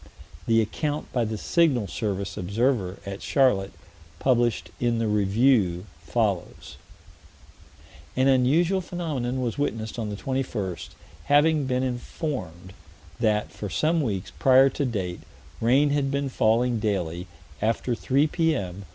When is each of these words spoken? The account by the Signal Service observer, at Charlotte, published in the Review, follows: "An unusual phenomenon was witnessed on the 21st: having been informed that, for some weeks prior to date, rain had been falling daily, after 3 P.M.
The 0.47 0.61
account 0.61 1.13
by 1.13 1.25
the 1.25 1.37
Signal 1.37 1.85
Service 1.85 2.35
observer, 2.35 2.97
at 3.05 3.21
Charlotte, 3.21 3.73
published 4.17 4.71
in 4.79 4.97
the 4.97 5.05
Review, 5.05 5.85
follows: 6.01 6.77
"An 8.15 8.27
unusual 8.27 8.81
phenomenon 8.81 9.41
was 9.41 9.59
witnessed 9.59 9.99
on 9.99 10.09
the 10.09 10.15
21st: 10.15 10.89
having 11.25 11.67
been 11.67 11.83
informed 11.83 12.73
that, 13.19 13.51
for 13.51 13.69
some 13.69 14.01
weeks 14.01 14.31
prior 14.39 14.69
to 14.69 14.85
date, 14.85 15.19
rain 15.61 15.91
had 15.91 16.09
been 16.09 16.29
falling 16.29 16.79
daily, 16.79 17.27
after 17.61 17.93
3 17.93 18.25
P.M. 18.25 18.85